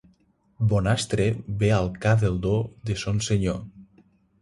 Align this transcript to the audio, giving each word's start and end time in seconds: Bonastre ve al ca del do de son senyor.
Bonastre 0.71 1.27
ve 1.61 1.71
al 1.77 1.91
ca 2.07 2.17
del 2.25 2.43
do 2.49 2.57
de 2.89 3.01
son 3.07 3.25
senyor. 3.31 3.65